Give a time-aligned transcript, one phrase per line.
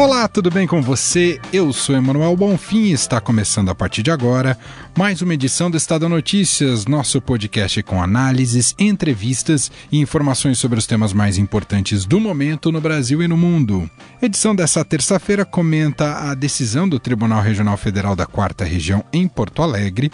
[0.00, 1.38] Olá, tudo bem com você?
[1.52, 4.56] Eu sou Emanuel Bonfim e está começando a partir de agora
[4.96, 10.86] mais uma edição do Estado Notícias, nosso podcast com análises, entrevistas e informações sobre os
[10.86, 13.90] temas mais importantes do momento no Brasil e no mundo.
[14.22, 19.62] Edição dessa terça-feira comenta a decisão do Tribunal Regional Federal da Quarta Região em Porto
[19.62, 20.10] Alegre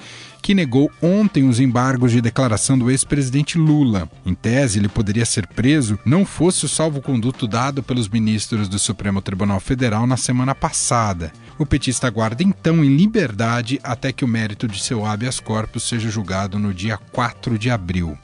[0.47, 4.09] que negou ontem os embargos de declaração do ex-presidente Lula.
[4.25, 9.21] Em tese, ele poderia ser preso não fosse o salvo-conduto dado pelos ministros do Supremo
[9.21, 11.33] Tribunal Federal na semana passada.
[11.59, 16.09] O petista aguarda então em liberdade até que o mérito de seu habeas corpus seja
[16.09, 18.17] julgado no dia 4 de abril.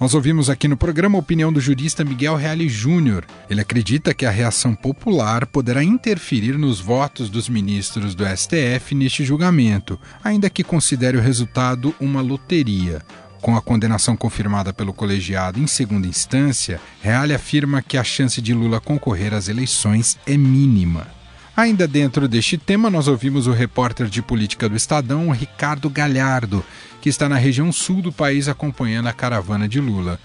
[0.00, 3.26] Nós ouvimos aqui no programa a opinião do jurista Miguel Reale Júnior.
[3.50, 9.26] Ele acredita que a reação popular poderá interferir nos votos dos ministros do STF neste
[9.26, 13.02] julgamento, ainda que considere o resultado uma loteria.
[13.42, 18.54] Com a condenação confirmada pelo colegiado em segunda instância, Reale afirma que a chance de
[18.54, 21.08] Lula concorrer às eleições é mínima.
[21.54, 26.64] Ainda dentro deste tema, nós ouvimos o repórter de política do Estadão, Ricardo Galhardo,
[27.00, 30.18] que está na região sul do país acompanhando a caravana de Lula.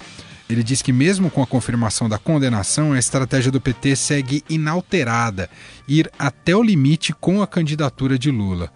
[0.48, 5.50] Ele diz que, mesmo com a confirmação da condenação, a estratégia do PT segue inalterada
[5.88, 8.72] ir até o limite com a candidatura de Lula.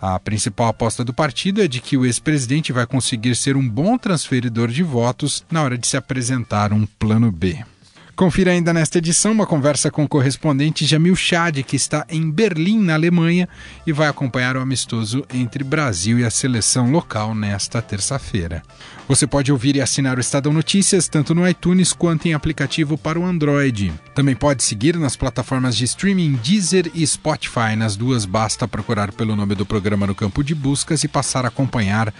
[0.00, 3.96] A principal aposta do partido é de que o ex-presidente vai conseguir ser um bom
[3.96, 7.64] transferidor de votos na hora de se apresentar um plano B.
[8.16, 12.80] Confira ainda nesta edição uma conversa com o correspondente Jamil Chad, que está em Berlim,
[12.80, 13.48] na Alemanha,
[13.84, 18.62] e vai acompanhar o amistoso entre Brasil e a seleção local nesta terça-feira.
[19.08, 23.18] Você pode ouvir e assinar o Estadão Notícias tanto no iTunes quanto em aplicativo para
[23.18, 23.92] o Android.
[24.14, 27.74] Também pode seguir nas plataformas de streaming Deezer e Spotify.
[27.76, 31.48] Nas duas basta procurar pelo nome do programa no campo de buscas e passar a
[31.48, 32.14] acompanhar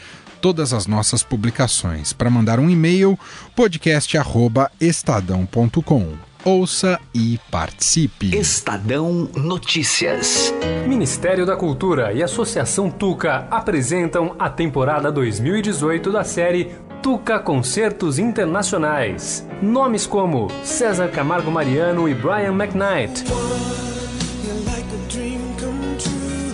[0.45, 2.13] todas as nossas publicações.
[2.13, 3.19] Para mandar um e-mail,
[3.57, 6.13] podcast@estadão.com.
[6.45, 8.37] Ouça e participe.
[8.37, 10.53] Estadão Notícias.
[10.87, 19.49] Ministério da Cultura e Associação Tuca apresentam a temporada 2018 da série Tuca Concertos Internacionais.
[19.63, 23.25] Nomes como César Camargo Mariano e Brian McKnight.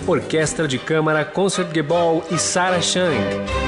[0.07, 3.60] Orquestra de Câmara Concertgebouw e Sarah Chang.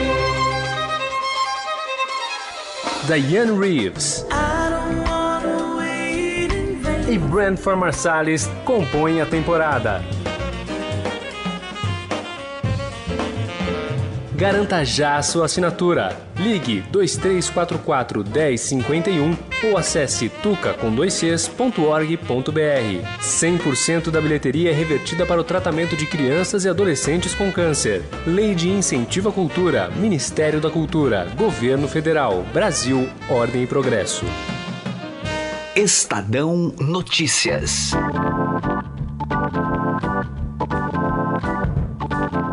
[3.06, 4.26] Diane Reeves
[7.10, 10.02] e Brentford Marsalis compõem a temporada.
[14.36, 16.18] Garanta já sua assinatura.
[16.38, 20.98] Ligue 2344 1051 ou acesse tuca.org.br.
[23.22, 28.04] 100% da bilheteria é revertida para o tratamento de crianças e adolescentes com câncer.
[28.26, 34.26] Lei de Incentivo à Cultura, Ministério da Cultura, Governo Federal, Brasil, Ordem e Progresso.
[35.76, 37.92] Estadão Notícias.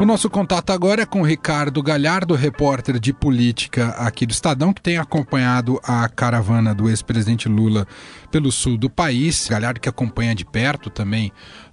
[0.00, 4.81] O nosso contato agora é com Ricardo Galhardo, repórter de política aqui do Estadão, que
[4.81, 7.87] tem acompanhado a caravana do ex-presidente Lula
[8.31, 9.47] pelo sul do país.
[9.47, 11.31] Galhardo que acompanha de perto também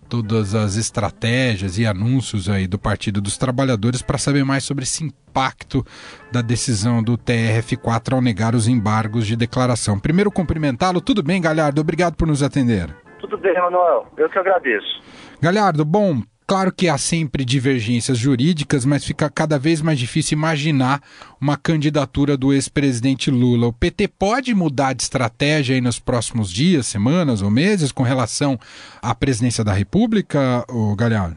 [0.10, 5.06] todas as estratégias e anúncios aí do Partido dos Trabalhadores para saber mais sobre esse
[5.06, 5.86] impacto
[6.30, 9.98] da decisão do TRF4 ao negar os embargos de declaração.
[9.98, 11.00] Primeiro cumprimentá-lo.
[11.00, 11.80] Tudo bem, Galhardo?
[11.80, 12.94] Obrigado por nos atender.
[13.22, 14.06] Tudo bem, Manuel.
[14.18, 15.02] Eu que agradeço.
[15.42, 21.02] Galhardo, bom, Claro que há sempre divergências jurídicas, mas fica cada vez mais difícil imaginar
[21.42, 23.68] uma candidatura do ex-presidente Lula.
[23.68, 28.58] O PT pode mudar de estratégia aí nos próximos dias, semanas ou meses com relação
[29.04, 31.36] à presidência da República, o Galhardo?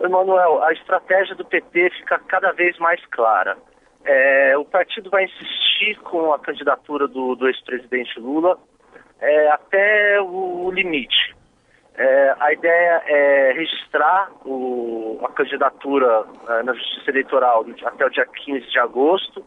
[0.00, 3.58] Emanuel, a estratégia do PT fica cada vez mais clara.
[4.04, 8.56] É, o partido vai insistir com a candidatura do, do ex-presidente Lula
[9.20, 11.34] é, até o limite.
[11.94, 18.26] É, a ideia é registrar o, a candidatura é, na Justiça Eleitoral até o dia
[18.26, 19.44] 15 de agosto.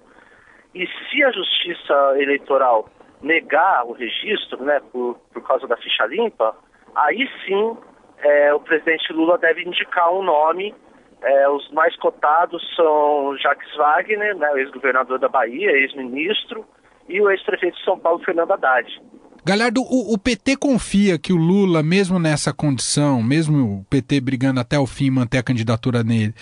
[0.74, 2.88] E se a Justiça Eleitoral
[3.21, 6.56] negar o registro, né, por, por causa da ficha limpa,
[6.94, 7.77] aí sim
[8.19, 10.74] é, o presidente Lula deve indicar um nome.
[11.21, 16.63] É, os mais cotados são Jacques Wagner, né, ex-governador da Bahia, ex-ministro,
[17.09, 19.01] e o ex-prefeito de São Paulo, Fernando Haddad.
[19.45, 24.59] Galhardo, o, o, PT confia que o Lula, mesmo nessa condição, mesmo o PT brigando
[24.59, 26.33] até o fim manter a candidatura nele,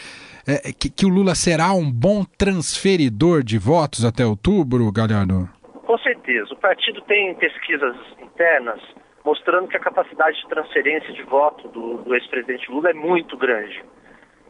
[0.47, 5.49] é, que, que, o Lula será um bom transferidor de votos até outubro, Galhardo?
[5.85, 6.53] Com certeza.
[6.53, 8.79] O partido tem pesquisas internas
[9.25, 13.83] mostrando que a capacidade de transferência de voto do, do ex-presidente Lula é muito grande.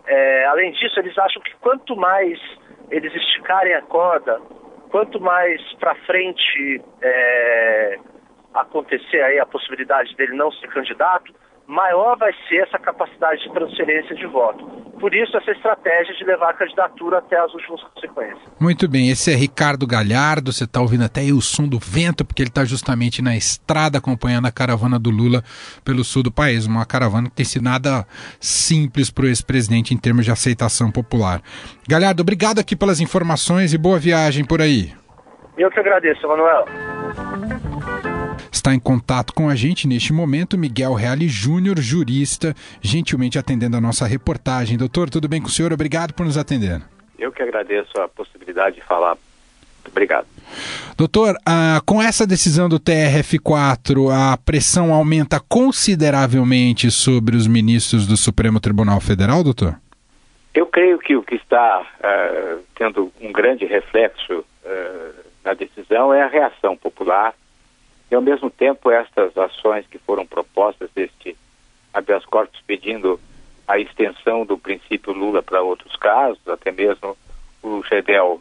[0.06, 2.40] É, além disso, eles acham que quanto mais
[2.92, 4.40] eles esticarem a corda,
[4.92, 8.00] quanto mais para frente é,
[8.54, 11.34] acontecer aí a possibilidade dele não ser candidato,
[11.68, 14.66] maior vai ser essa capacidade de transferência de voto.
[15.00, 18.40] Por isso, essa estratégia de levar a candidatura até as últimas consequências.
[18.60, 22.42] Muito bem, esse é Ricardo Galhardo, você está ouvindo até o som do vento, porque
[22.42, 25.44] ele está justamente na estrada acompanhando a caravana do Lula
[25.84, 28.06] pelo sul do país, uma caravana que tem sido nada
[28.40, 31.42] simples para o ex-presidente em termos de aceitação popular.
[31.88, 34.94] Galhardo, obrigado aqui pelas informações e boa viagem por aí.
[35.58, 36.66] Eu que agradeço, Manuel.
[38.54, 43.82] Está em contato com a gente neste momento Miguel Reale Júnior, jurista, gentilmente atendendo a
[43.82, 44.78] nossa reportagem.
[44.78, 45.74] Doutor, tudo bem com o senhor?
[45.74, 46.80] Obrigado por nos atender.
[47.18, 49.18] Eu que agradeço a possibilidade de falar.
[49.88, 50.28] Obrigado.
[50.96, 58.16] Doutor, ah, com essa decisão do TRF4, a pressão aumenta consideravelmente sobre os ministros do
[58.16, 59.76] Supremo Tribunal Federal, doutor?
[60.54, 65.14] Eu creio que o que está uh, tendo um grande reflexo uh,
[65.44, 67.34] na decisão é a reação popular
[68.14, 71.36] e, ao mesmo tempo, estas ações que foram propostas deste
[71.92, 73.20] habeas corpus pedindo
[73.68, 77.18] a extensão do princípio Lula para outros casos, até mesmo
[77.64, 78.40] o Gedel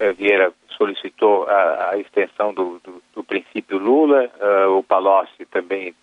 [0.00, 5.94] eh, Vieira solicitou a, a extensão do, do, do, princípio Lula, uh, o Palocci também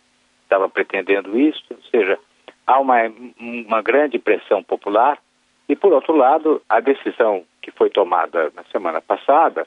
[0.43, 2.19] estava pretendendo isso, ou seja,
[2.67, 2.97] há uma,
[3.39, 5.17] uma grande pressão popular
[5.67, 9.65] e, por outro lado, a decisão que foi tomada na semana passada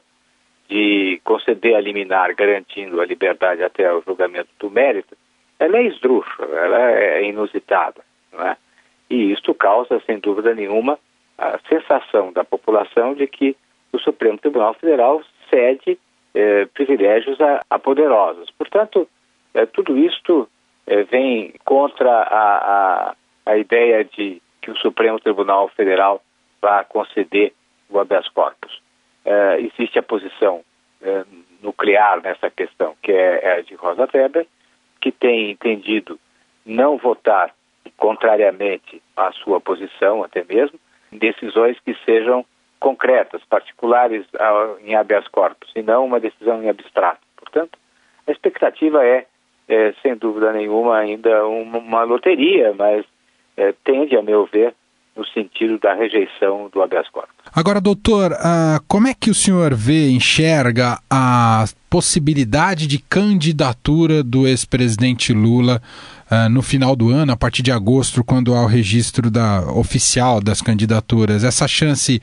[0.73, 5.15] de conceder a liminar garantindo a liberdade até o julgamento do mérito,
[5.59, 8.01] ela é esdrúxula, ela é inusitada,
[8.39, 8.57] é?
[9.07, 10.97] E isto causa, sem dúvida nenhuma,
[11.37, 13.55] a sensação da população de que
[13.91, 15.21] o Supremo Tribunal Federal
[15.51, 15.99] cede
[16.33, 18.49] eh, privilégios a, a, poderosos.
[18.57, 19.07] Portanto,
[19.53, 20.49] eh, tudo isto
[20.87, 22.57] eh, vem contra a,
[23.11, 23.15] a,
[23.45, 26.23] a ideia de que o Supremo Tribunal Federal
[26.59, 27.53] vá conceder
[27.91, 28.82] o habeas corpus
[29.25, 30.61] uh, existe a posição
[31.01, 31.27] uh,
[31.61, 34.45] nuclear nessa questão, que é, é, a de Rosa Weber,
[35.01, 36.19] que tem entendido
[36.65, 37.53] não votar
[37.97, 40.79] contrariamente à sua posição, até mesmo,
[41.11, 42.45] decisões que sejam
[42.79, 47.21] concretas, particulares ao, em habeas corpus, e não uma decisão em abstrato.
[47.37, 47.77] Portanto,
[48.27, 49.25] a expectativa é,
[49.69, 53.05] é sem dúvida nenhuma, ainda uma, uma loteria, mas
[53.55, 54.73] é, tende, a meu ver,
[55.15, 57.33] no sentido da rejeição do habeas corpus.
[57.53, 64.47] Agora, doutor, uh, como é que o senhor vê, enxerga a possibilidade de candidatura do
[64.47, 65.81] ex-presidente Lula
[66.31, 70.41] uh, no final do ano, a partir de agosto, quando há o registro da, oficial
[70.41, 71.43] das candidaturas?
[71.43, 72.19] Essa chance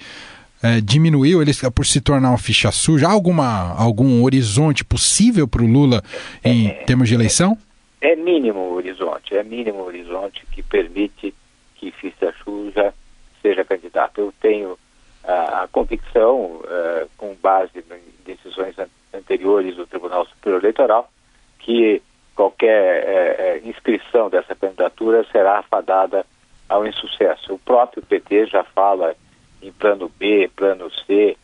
[0.64, 3.06] uh, diminuiu ele, por se tornar uma ficha suja?
[3.06, 6.02] Há alguma, algum horizonte possível para o Lula
[6.44, 7.56] em é, termos de eleição?
[8.00, 11.32] É, é mínimo o horizonte, é mínimo o horizonte que permite
[11.80, 12.92] que ficha suja
[13.40, 14.20] seja candidato.
[14.20, 14.78] Eu tenho
[15.24, 18.76] a, convicção, uh, com base em decisões
[19.14, 21.10] anteriores do Tribunal Superior Eleitoral,
[21.58, 22.02] que
[22.36, 26.24] qualquer uh, inscrição dessa candidatura será afadada
[26.68, 27.54] ao insucesso.
[27.54, 29.16] O próprio PT já fala
[29.62, 31.36] em plano B, plano C,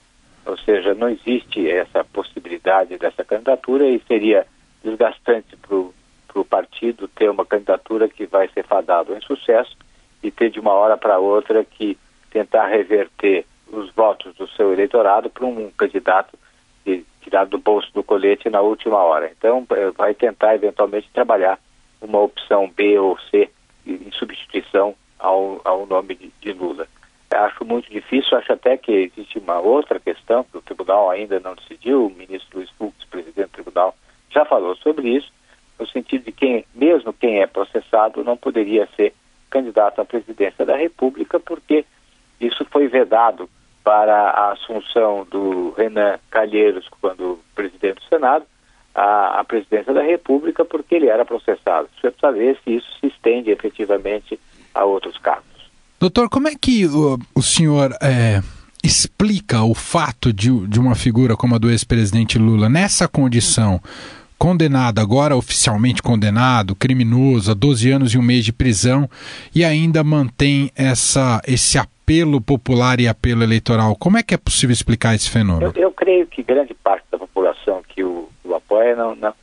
[0.45, 4.47] ou seja, não existe essa possibilidade dessa candidatura e seria
[4.85, 9.77] desgastante para o partido ter uma candidatura que vai ser fadada ao insucesso
[10.23, 11.99] e ter de uma hora para outra que
[12.31, 16.37] tentar reverter os votos do seu eleitorado para um candidato
[17.27, 19.31] tirado do bolso do colete na última hora.
[19.37, 21.59] Então, eh, vai tentar eventualmente trabalhar
[22.01, 23.51] uma opção B ou C
[23.85, 26.87] em substituição ao, ao nome de, de Lula.
[27.31, 31.57] Acho muito difícil, acho até que existe uma outra questão que o tribunal ainda não
[31.57, 33.97] decidiu, o ministro Luiz Fux, presidente do tribunal,
[34.31, 35.31] já falou sobre isso,
[35.79, 39.13] no sentido de que mesmo quem é processado não poderia ser
[39.57, 41.85] candidato à presidência da República, porque
[42.41, 43.49] isso foi vedado
[43.83, 48.45] para a assunção do Renan Calheiros, quando presidente do Senado,
[48.95, 51.89] à, à presidência da República, porque ele era processado.
[51.95, 54.39] Você precisa ver se isso se estende efetivamente
[54.75, 55.45] a outros casos.
[55.99, 58.41] Doutor, como é que o, o senhor é,
[58.85, 63.81] explica o fato de, de uma figura como a do ex-presidente Lula, nessa condição,
[64.39, 69.09] condenado agora, oficialmente condenado, criminoso, a 12 anos e um mês de prisão,
[69.55, 73.97] e ainda mantém essa, esse apelo popular e apelo eleitoral.
[73.97, 75.73] Como é que é possível explicar esse fenômeno?
[75.75, 79.35] Eu, eu creio que grande parte da população que o, o apoia não, não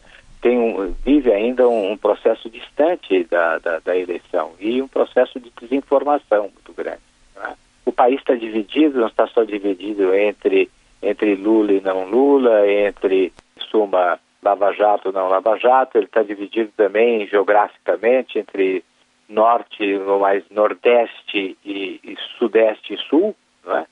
[0.44, 5.40] tem um, vive ainda um, um processo distante da, da, da, eleição e um processo
[5.40, 7.00] de desinformação muito grande.
[7.36, 7.56] Né?
[7.86, 10.70] O país está dividido, não está só dividido entre,
[11.02, 13.32] entre Lula e não Lula, entre
[13.72, 18.84] suma Lava Jato não Lava Jato, ele está dividido também geograficamente entre
[19.30, 23.36] norte, no mais nordeste e, e sudeste e sul,
[23.66, 23.88] né?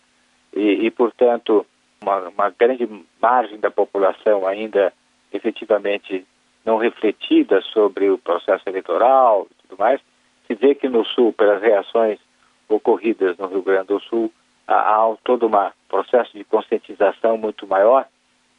[0.53, 1.65] e, e, portanto,
[2.01, 2.87] uma, uma, grande
[3.21, 4.93] margem da população ainda
[5.31, 6.25] efetivamente
[6.65, 10.01] não refletida sobre o processo eleitoral e tudo mais,
[10.45, 12.19] se vê que no sul, pelas reações
[12.67, 14.31] ocorridas no Rio Grande do Sul,
[14.67, 18.05] há, há todo um processo de conscientização muito maior,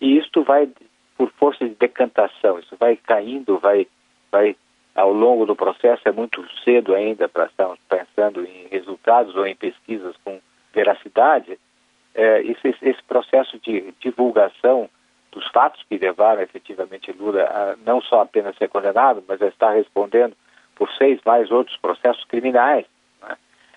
[0.01, 0.69] e isto vai
[1.16, 3.87] por força de decantação, isso vai caindo, vai,
[4.31, 4.57] vai
[4.95, 9.54] ao longo do processo, é muito cedo ainda para estarmos pensando em resultados ou em
[9.54, 10.40] pesquisas com
[10.73, 11.59] veracidade,
[12.14, 14.88] é, esse, esse, processo de divulgação
[15.31, 19.71] dos fatos que levaram efetivamente Lula a não só apenas ser condenado, mas a estar
[19.71, 20.37] respondendo
[20.75, 22.85] por seis mais outros processos criminais,
[23.23, 23.37] né?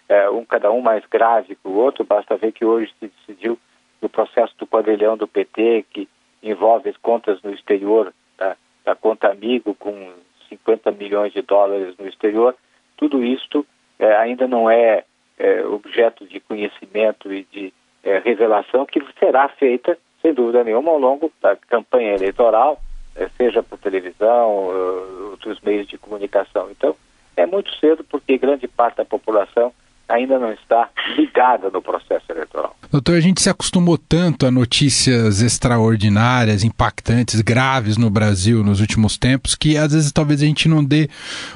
[0.10, 2.04] é, um cada um mais grave que o outro.
[2.04, 3.58] Basta ver que hoje se decidiu
[4.02, 6.10] no processo do quadrilhão do PT que
[6.50, 8.56] envolve as contas no exterior, tá?
[8.84, 10.12] da conta amigo com
[10.50, 12.56] 50 milhões de dólares no exterior,
[12.98, 13.66] tudo isto
[14.00, 15.04] é, ainda não é,
[15.38, 17.74] é, objeto de conhecimento e de
[18.04, 22.80] é, revelação que será feita, sem dúvida nenhuma, ao longo da campanha eleitoral,
[23.16, 26.70] é, seja por televisão, uh, outros meios de comunicação.
[26.70, 26.96] Então,
[27.36, 29.74] é muito cedo porque grande parte da população
[30.08, 32.76] ainda não está ligada no processo eleitoral.
[32.92, 39.18] Doutor, a gente se acostumou tanto a notícias extraordinárias, impactantes, graves no Brasil nos últimos
[39.18, 41.10] tempos, que às vezes talvez a gente não dê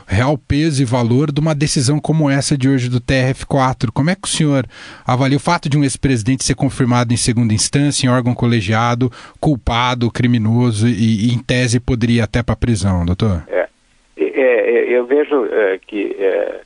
[0.08, 3.92] real peso e valor de uma decisão como essa de hoje do TRF4.
[3.94, 4.66] Como é que o senhor
[5.06, 10.12] avalia o fato de um ex-presidente ser confirmado em segunda instância, em órgão colegiado, culpado,
[10.12, 13.44] criminoso e, e em tese poderia ir até para a prisão, doutor?
[13.48, 13.68] É,
[14.18, 16.62] é, eu vejo é, que é,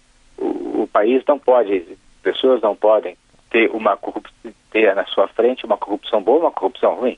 [0.46, 3.18] o, país não pode, pessoas não podem
[3.50, 3.98] ter uma
[4.72, 7.18] ter na sua frente uma corrupção boa uma corrupção ruim.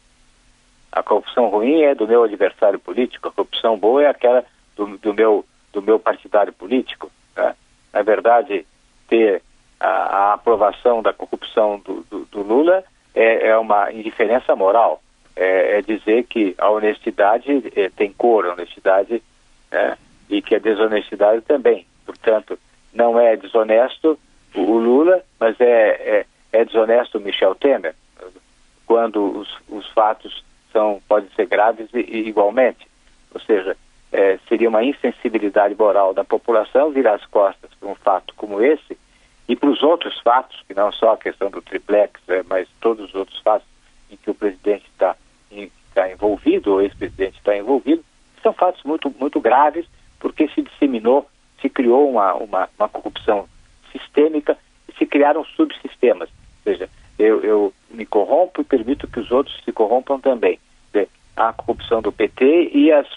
[0.91, 5.13] A corrupção ruim é do meu adversário político, a corrupção boa é aquela do, do
[5.13, 7.12] meu, do meu partidário político.
[7.36, 7.55] Né?
[7.94, 8.65] Na verdade,
[9.08, 9.41] ter
[9.79, 15.01] a, a aprovação da corrupção do, do, do Lula é, é, uma indiferença moral.
[15.36, 19.22] É, é dizer que a honestidade é, tem cor, a honestidade
[19.70, 19.98] é,
[20.29, 21.86] e que a desonestidade também.
[22.05, 22.58] Portanto,
[22.95, 24.17] não é desonesto
[24.55, 25.65] o Lula, mas é,
[26.21, 27.93] é, é desonesto o Michel Temer,
[28.87, 32.87] quando os, os fatos são, podem ser graves e, e igualmente.
[33.33, 33.75] Ou seja,
[34.11, 38.97] é, seria uma insensibilidade moral da população virar as costas para um fato como esse
[39.47, 43.09] e para os outros fatos, que não só a questão do triplex, é, mas todos
[43.09, 43.67] os outros fatos
[44.09, 45.15] em que o presidente está
[45.93, 48.03] tá envolvido, ou ex-presidente está envolvido,
[48.43, 49.85] são fatos muito, muito graves,
[50.19, 51.27] porque se disseminou
[51.62, 53.47] se criou uma, uma, uma corrupção
[53.91, 54.57] sistêmica
[54.88, 56.29] e se criaram subsistemas.
[56.29, 60.59] Ou seja, eu, eu me corrompo e permito que os outros se corrompam também.
[61.35, 63.07] A corrupção do PT e, as,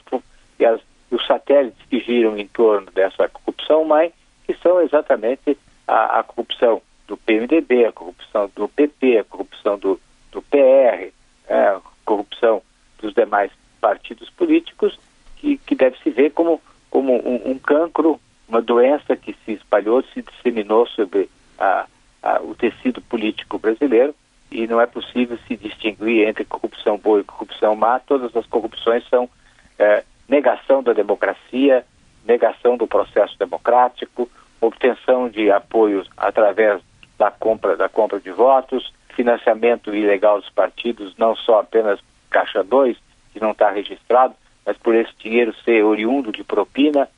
[0.59, 4.12] e as, os satélites que giram em torno dessa corrupção mãe,
[4.45, 10.00] que são exatamente a, a corrupção do PMDB, a corrupção do PP, a corrupção do,
[10.33, 11.12] do PR,
[11.49, 12.61] é, a corrupção
[13.00, 14.99] dos demais partidos políticos,
[15.37, 20.02] que, que deve se ver como, como um, um cancro uma doença que se espalhou,
[20.14, 21.28] se disseminou sobre
[21.59, 21.87] a,
[22.23, 24.14] a, o tecido político brasileiro
[24.50, 28.00] e não é possível se distinguir entre corrupção boa e corrupção má.
[28.00, 29.28] Todas as corrupções são
[29.78, 31.85] é, negação da democracia,
[32.25, 34.28] negação do processo democrático,
[34.61, 36.81] obtenção de apoios através
[37.19, 42.00] da compra da compra de votos, financiamento ilegal dos partidos, não só apenas
[42.31, 42.97] caixa 2,
[43.33, 47.09] que não está registrado, mas por esse dinheiro ser oriundo de propina,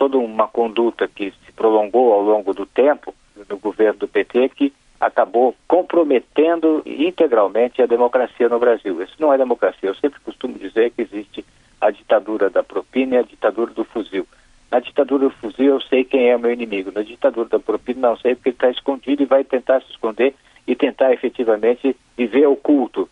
[0.00, 3.14] toda uma conduta que se prolongou ao longo do tempo
[3.46, 9.02] no governo do PT que acabou comprometendo integralmente a democracia no Brasil.
[9.02, 9.90] Isso não é democracia.
[9.90, 11.44] Eu sempre costumo dizer que existe
[11.78, 14.26] a ditadura da propina e a ditadura do fuzil.
[14.70, 16.90] Na ditadura do fuzil eu sei quem é o meu inimigo.
[16.90, 20.34] Na ditadura da propina não sei porque ele está escondido e vai tentar se esconder
[20.66, 23.06] e tentar efetivamente viver oculto.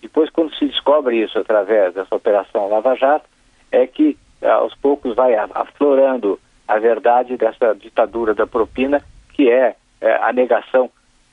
[0.00, 3.28] Depois, quando se descobre isso através dessa operação Lava Jato,
[3.70, 4.18] é que
[4.50, 9.02] aos poucos vai aflorando a verdade dessa ditadura da propina,
[9.34, 10.90] que é, é a negação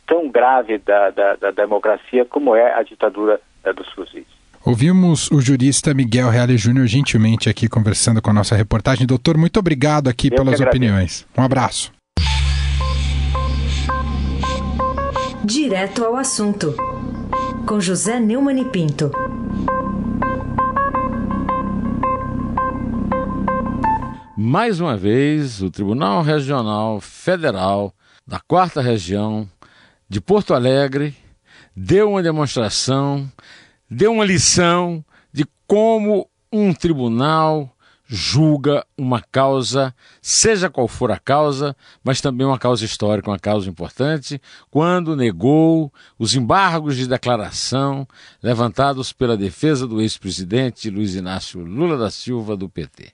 [0.08, 4.25] tão grave da, da, da, democracia como é a ditadura é, dos fuzis.
[4.66, 9.08] Ouvimos o jurista Miguel Reale Júnior gentilmente aqui conversando com a nossa reportagem.
[9.08, 11.25] Doutor, muito obrigado aqui Eu pelas opiniões.
[11.38, 11.94] Um abraço.
[15.44, 16.75] Direto ao assunto,
[17.66, 19.10] com José Neumann e Pinto.
[24.41, 27.93] Mais uma vez, o Tribunal Regional Federal
[28.25, 29.46] da Quarta Região
[30.08, 31.13] de Porto Alegre
[31.75, 33.29] deu uma demonstração,
[33.91, 35.03] deu uma lição
[35.34, 37.69] de como um tribunal
[38.12, 43.69] julga uma causa, seja qual for a causa, mas também uma causa histórica, uma causa
[43.69, 44.41] importante,
[44.72, 48.08] quando negou os embargos de declaração
[48.41, 53.13] levantados pela defesa do ex-presidente Luiz Inácio Lula da Silva do PT.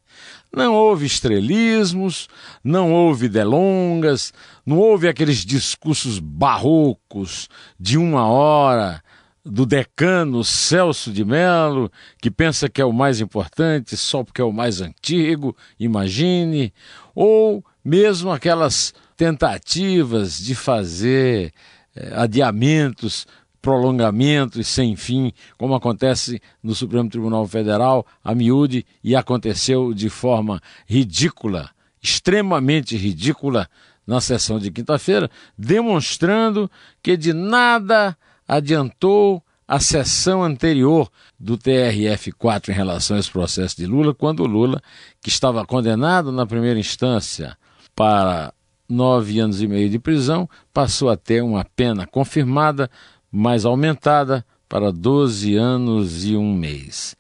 [0.55, 2.29] Não houve estrelismos,
[2.63, 4.33] não houve delongas,
[4.65, 9.03] não houve aqueles discursos barrocos de uma hora
[9.43, 14.45] do decano Celso de Mello, que pensa que é o mais importante só porque é
[14.45, 16.74] o mais antigo, imagine,
[17.13, 21.51] ou mesmo aquelas tentativas de fazer
[21.93, 23.27] eh, adiamentos,
[23.65, 30.62] prolongamentos sem fim, como acontece no Supremo Tribunal Federal, a miúde, e aconteceu de forma
[30.86, 33.67] ridícula, extremamente ridícula,
[34.05, 36.69] na sessão de quinta-feira, demonstrando
[37.01, 38.15] que de nada
[38.48, 44.48] adiantou a sessão anterior do TRF4 em relação a esse processo de Lula, quando o
[44.48, 44.79] Lula,
[45.24, 47.57] que estava condenado na primeira instância
[47.95, 48.53] para
[48.88, 52.89] nove anos e meio de prisão, passou a ter uma pena confirmada,
[53.36, 57.18] mas aumentada para 12 anos e um mês.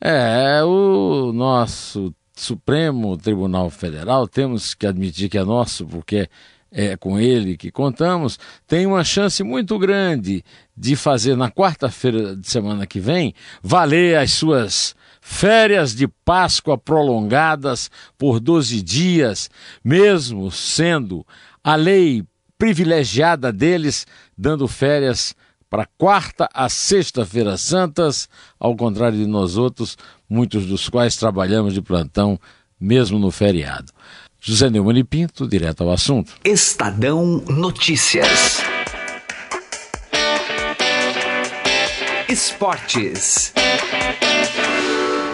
[0.00, 6.28] É, o nosso Supremo Tribunal Federal, temos que admitir que é nosso, porque
[6.72, 10.44] é com ele que contamos, tem uma chance muito grande
[10.76, 13.32] de fazer na quarta-feira de semana que vem
[13.62, 19.48] valer as suas férias de Páscoa prolongadas por 12 dias,
[19.84, 21.24] mesmo sendo
[21.62, 22.24] a lei
[22.58, 24.04] privilegiada deles
[24.36, 25.34] dando férias
[25.74, 28.28] para quarta a sexta-feira santas,
[28.60, 29.98] ao contrário de nós outros,
[30.30, 32.38] muitos dos quais trabalhamos de plantão
[32.80, 33.90] mesmo no feriado.
[34.38, 36.32] José Neumann e Pinto, direto ao assunto.
[36.44, 38.60] Estadão Notícias.
[42.28, 43.52] Esportes.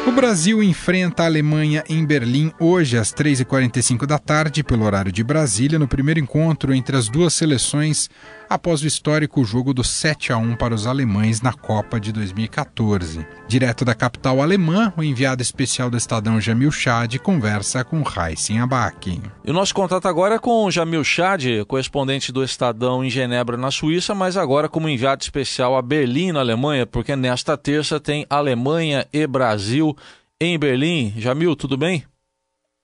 [0.07, 5.23] O Brasil enfrenta a Alemanha em Berlim hoje às 3h45 da tarde, pelo horário de
[5.23, 8.09] Brasília, no primeiro encontro entre as duas seleções
[8.51, 13.25] após o histórico jogo do 7 a 1 para os alemães na Copa de 2014.
[13.47, 19.23] Direto da capital alemã, o enviado especial do Estadão Jamil Chad conversa com Raíssen Abac.
[19.45, 23.71] E o nosso contato agora é com Jamil Chad, correspondente do Estadão em Genebra, na
[23.71, 29.07] Suíça, mas agora como enviado especial a Berlim, na Alemanha, porque nesta terça tem Alemanha
[29.13, 29.97] e Brasil
[30.41, 31.13] em Berlim.
[31.17, 32.05] Jamil, tudo bem?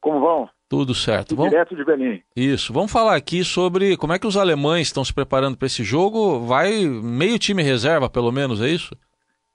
[0.01, 0.56] Como vão?
[0.69, 1.37] Tudo certo.
[1.37, 1.51] Vamos...
[1.51, 2.23] Direto de Berlim.
[2.35, 2.73] Isso.
[2.73, 6.41] Vamos falar aqui sobre como é que os alemães estão se preparando para esse jogo.
[6.41, 8.97] Vai meio time reserva, pelo menos, é isso?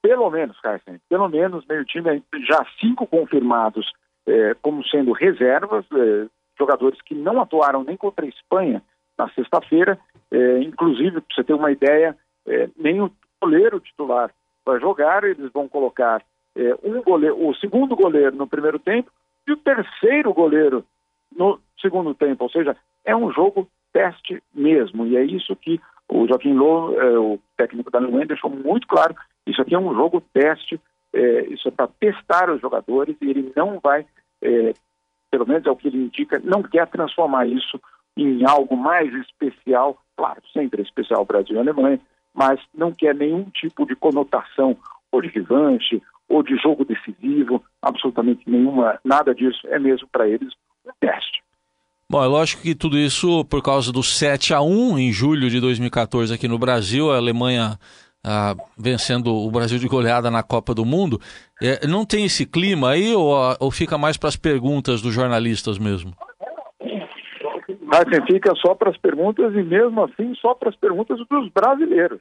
[0.02, 1.00] Pelo menos, Carsten.
[1.10, 3.86] Pelo menos meio time, já cinco confirmados
[4.26, 8.82] é, como sendo reservas, é, jogadores que não atuaram nem contra a Espanha
[9.17, 10.00] na sexta-feira.
[10.32, 14.32] É, inclusive, para você ter uma ideia, é, nem o goleiro titular
[14.65, 15.24] vai jogar.
[15.26, 16.24] Eles vão colocar
[16.56, 19.12] é, um goleiro, o segundo goleiro no primeiro tempo
[19.47, 20.86] e o terceiro goleiro
[21.35, 22.43] no segundo tempo.
[22.43, 25.05] Ou seja, é um jogo teste mesmo.
[25.05, 29.15] E é isso que o Joaquim Loh, é, o técnico da Alemanha, deixou muito claro.
[29.47, 30.79] Isso aqui é um jogo teste,
[31.13, 34.05] é, isso é para testar os jogadores e ele não vai,
[34.41, 34.73] é,
[35.29, 37.79] pelo menos é o que ele indica, não quer transformar isso
[38.17, 41.99] em algo mais especial, claro, sempre é especial Brasil e Alemanha,
[42.33, 44.77] mas não quer nenhum tipo de conotação
[45.11, 50.53] ou de revanche ou de jogo decisivo, absolutamente nenhuma, nada disso, é mesmo para eles
[50.99, 51.41] teste.
[52.09, 55.61] Bom, é lógico que tudo isso por causa do 7 a 1 em julho de
[55.61, 57.79] 2014 aqui no Brasil, a Alemanha
[58.23, 61.19] ah, vencendo o Brasil de goleada na Copa do Mundo.
[61.61, 65.79] É, não tem esse clima aí ou, ou fica mais para as perguntas dos jornalistas
[65.79, 66.13] mesmo?
[67.81, 72.19] Mas fica só para as perguntas e mesmo assim só para as perguntas dos brasileiros.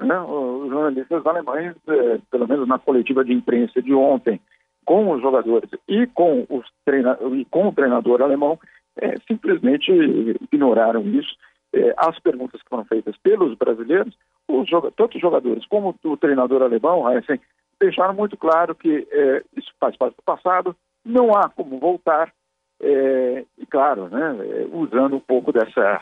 [0.00, 0.18] Né?
[0.20, 4.40] Os jornalistas alemães, é, pelo menos na coletiva de imprensa de ontem,
[4.86, 8.58] com os jogadores e com, os treina e com o treinador alemão,
[8.96, 9.92] é, simplesmente
[10.40, 11.36] ignoraram isso.
[11.74, 14.16] É, as perguntas que foram feitas pelos brasileiros,
[14.48, 17.38] os tanto os jogadores como o treinador alemão, assim,
[17.78, 22.32] deixaram muito claro que é, isso faz parte do passado, não há como voltar,
[22.80, 26.00] é, e claro, né, é, usando um pouco dessa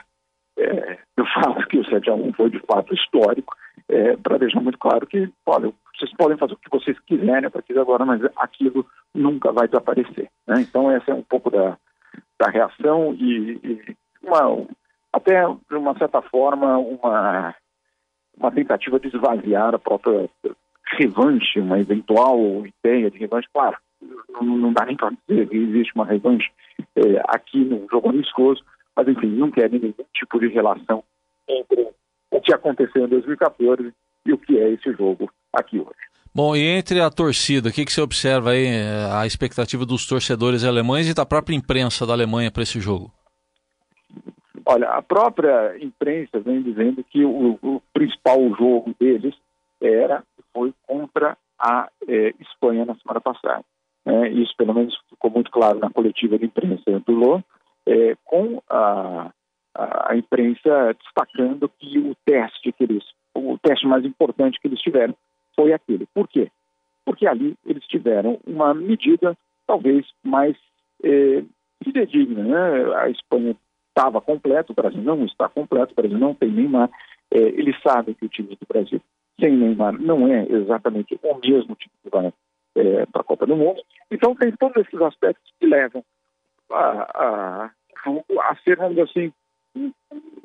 [0.57, 3.57] é, do fato que o 7 a 1 foi de fato histórico,
[3.89, 7.51] é, para deixar muito claro que, olha, vocês podem fazer o que vocês quiserem a
[7.51, 10.29] partir de agora, mas aquilo nunca vai desaparecer.
[10.47, 10.61] Né?
[10.61, 11.79] Então, essa é um pouco da,
[12.39, 14.67] da reação e, e uma,
[15.13, 17.55] até, de uma certa forma, uma,
[18.37, 20.29] uma tentativa de esvaziar a própria
[20.99, 23.49] revanche, uma eventual ideia de revanche.
[23.53, 23.77] Claro,
[24.31, 26.51] não, não dá nem para dizer que existe uma revanche
[26.97, 28.63] é, aqui no jogo amistoso,
[28.97, 31.03] mas, enfim, não querem nenhum tipo de relação
[31.49, 31.89] entre
[32.31, 33.93] o que aconteceu em 2014
[34.27, 36.05] e o que é esse jogo aqui hoje.
[36.35, 40.07] Bom, e entre a torcida, o que, que você observa aí, eh, a expectativa dos
[40.07, 43.13] torcedores alemães e da própria imprensa da Alemanha para esse jogo?
[44.67, 49.35] Olha, a própria imprensa vem dizendo que o, o principal jogo deles
[49.81, 53.65] era foi contra a eh, Espanha na semana passada.
[54.07, 57.43] É, isso, pelo menos, ficou muito claro na coletiva de imprensa do Lô,
[57.87, 59.31] é, com a,
[59.75, 63.05] a, imprensa destacando que o teste que eles,
[63.35, 65.15] o teste mais importante que eles tiveram
[65.55, 66.07] foi aquele.
[66.15, 66.51] Por quê?
[67.05, 70.57] Porque ali eles tiveram uma medida talvez mais
[71.03, 71.43] é,
[71.83, 72.43] fidedigna.
[72.43, 72.95] Né?
[72.97, 73.57] A Espanha
[73.89, 76.91] estava completa, o Brasil não está completo, o Brasil não tem Neymar.
[77.31, 79.01] É, eles sabem que o time do Brasil
[79.41, 82.33] sem Neymar não é exatamente o mesmo time que vai
[82.77, 83.81] é, para a Copa do Mundo.
[84.11, 86.05] Então tem todos esses aspectos que levam
[86.71, 86.81] a,
[87.15, 87.71] a,
[88.41, 89.33] a ser, vamos dizer assim,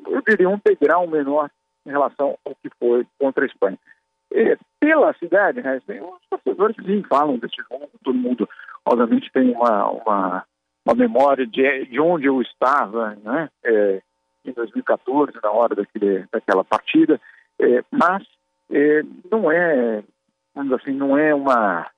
[0.06, 1.50] eu diria um degrau menor
[1.90, 3.78] em relação ao que foi contra a Espanha.
[4.32, 8.48] E, pela cidade, né, os torcedores sim, falam desse jogo, todo mundo,
[8.86, 10.44] obviamente, tem uma, uma,
[10.86, 14.00] uma memória de, de onde eu estava, né, é,
[14.44, 17.20] em 2014, na hora daquele, daquela partida,
[17.58, 18.24] é, mas
[18.70, 20.02] é, não é,
[20.54, 21.90] vamos assim, não é uma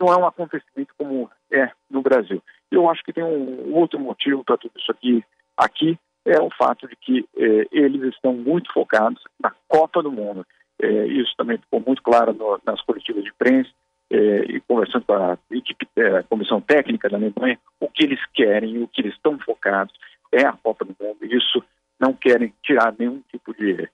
[0.00, 2.42] não é um acontecimento como é no Brasil.
[2.72, 5.24] Eu acho que tem um outro motivo para tudo isso aqui,
[5.56, 10.46] aqui é o fato de que eh, eles estão muito focados na Copa do Mundo.
[10.80, 13.70] Eh, isso também ficou muito claro no, nas coletivas de imprensa
[14.10, 18.82] eh, e conversando com a, equipe, a comissão técnica da Alemanha, o que eles querem,
[18.82, 19.94] o que eles estão focados
[20.30, 21.18] é a Copa do Mundo.
[21.22, 21.62] Isso
[21.98, 23.88] não querem tirar nenhum tipo de,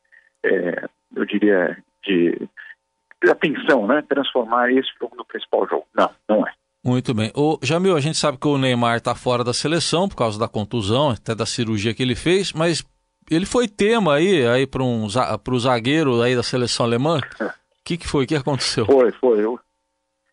[1.15, 2.49] eu diria, de
[3.29, 4.03] atenção, né?
[4.09, 5.87] Transformar esse jogo no principal jogo.
[5.95, 6.53] Não, não é.
[6.85, 7.33] Muito bem.
[7.35, 10.49] O Jamil, a gente sabe que o Neymar está fora da seleção por causa da
[10.49, 12.85] contusão, até da cirurgia que ele fez, mas
[13.31, 17.19] ele foi tema aí, aí para um, o zagueiro aí da seleção alemã.
[17.19, 17.23] O
[17.85, 18.25] que, que foi?
[18.25, 18.87] O que aconteceu?
[18.87, 19.45] Foi, foi.
[19.45, 19.59] O,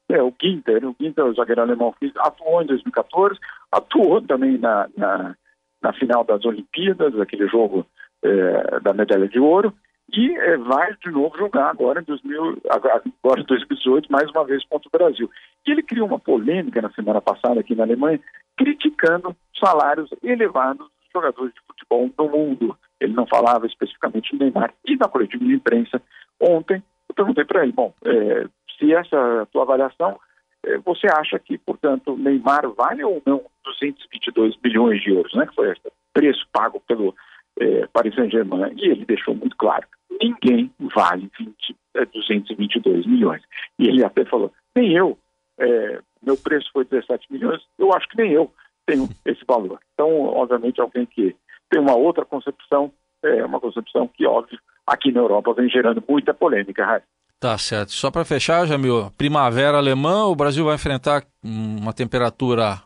[0.10, 3.40] é, o Ginter, o Ginter, o zagueiro alemão, atuou em 2014,
[3.72, 5.36] atuou também na, na,
[5.82, 7.86] na final das Olimpíadas, aquele jogo
[8.24, 9.74] é, da medalha de ouro,
[10.14, 13.02] e é, vai de novo jogar agora em 2000, agora
[13.44, 15.30] 2018, mais uma vez contra o Brasil.
[15.66, 18.20] E ele criou uma polêmica na semana passada aqui na Alemanha,
[18.56, 22.78] criticando salários elevados dos jogadores de futebol no mundo.
[23.00, 24.74] Ele não falava especificamente do Neymar.
[24.86, 26.02] E na coletiva de imprensa,
[26.40, 30.20] ontem, eu perguntei para ele, bom, é, se essa tua avaliação,
[30.64, 35.56] é, você acha que, portanto, Neymar vale ou não 222 bilhões de euros, né, que
[35.56, 35.76] foi o
[36.14, 37.16] preço pago pelo
[37.60, 39.86] é, Paris Saint-Germain, e ele deixou muito claro,
[40.22, 43.42] ninguém vale 20, é, 222 milhões.
[43.80, 45.18] E ele até falou, nem eu,
[45.60, 48.52] é, meu preço foi 17 milhões, eu acho que nem eu
[48.86, 49.80] tenho esse valor.
[49.94, 51.36] Então, obviamente, alguém que
[51.70, 52.92] tem uma outra concepção,
[53.24, 57.04] é uma concepção que, óbvio, aqui na Europa vem gerando muita polêmica, Raio.
[57.40, 57.92] Tá certo.
[57.92, 62.82] Só para fechar, Jamil, primavera alemã, o Brasil vai enfrentar uma temperatura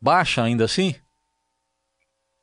[0.00, 0.94] baixa ainda assim?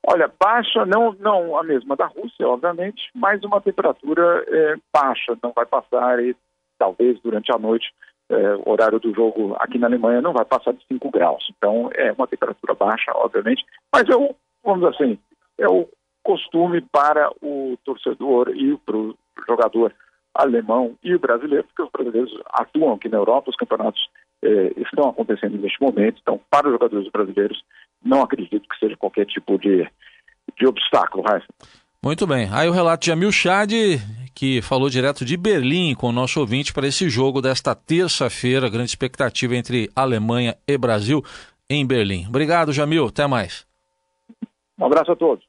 [0.07, 5.51] Olha, baixa, não, não a mesma da Rússia, obviamente, mas uma temperatura é, baixa, não
[5.51, 6.35] vai passar, e
[6.79, 7.93] talvez durante a noite,
[8.29, 11.51] é, o horário do jogo aqui na Alemanha não vai passar de 5 graus.
[11.55, 15.19] Então é uma temperatura baixa, obviamente, mas é o, vamos assim,
[15.59, 15.87] é o
[16.23, 19.15] costume para o torcedor e para o
[19.47, 19.93] jogador
[20.33, 24.09] alemão e brasileiro, porque os brasileiros atuam aqui na Europa, os campeonatos
[24.43, 27.63] eh, estão acontecendo neste momento, então para os jogadores brasileiros
[28.03, 29.87] não acredito que seja qualquer tipo de,
[30.57, 31.47] de obstáculo, Raíssa.
[32.03, 32.49] Muito bem.
[32.51, 33.71] Aí o relato de Jamil Chad,
[34.33, 38.89] que falou direto de Berlim com o nosso ouvinte para esse jogo desta terça-feira, grande
[38.89, 41.23] expectativa entre Alemanha e Brasil
[41.69, 42.25] em Berlim.
[42.27, 43.05] Obrigado, Jamil.
[43.05, 43.67] Até mais.
[44.79, 45.45] Um abraço a todos.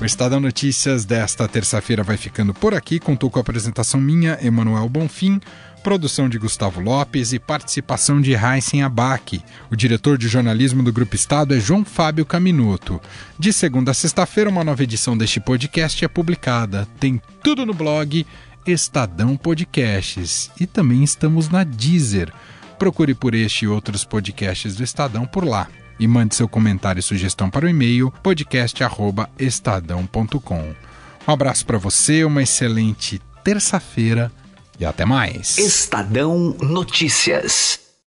[0.00, 3.00] O Estadão Notícias desta terça-feira vai ficando por aqui.
[3.00, 5.40] Contou com a apresentação minha, Emanuel Bonfim
[5.82, 9.42] produção de Gustavo Lopes e participação de Heisen Abac.
[9.70, 13.00] O diretor de jornalismo do Grupo Estado é João Fábio Caminuto.
[13.38, 16.86] De segunda a sexta-feira, uma nova edição deste podcast é publicada.
[17.00, 18.26] Tem tudo no blog
[18.66, 20.50] Estadão Podcasts.
[20.60, 22.32] E também estamos na Deezer.
[22.78, 25.68] Procure por este e outros podcasts do Estadão por lá.
[25.98, 30.74] E mande seu comentário e sugestão para o e-mail podcast.estadão.com.
[31.26, 34.30] Um abraço para você, uma excelente terça-feira
[34.78, 35.58] e até mais.
[35.58, 37.87] Estadão Notícias.